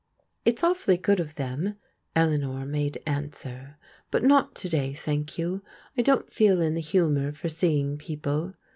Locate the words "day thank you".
4.67-5.61